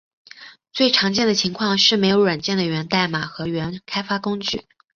[0.73, 4.65] 最常见的情况是没有软件的源代码和原开发工具。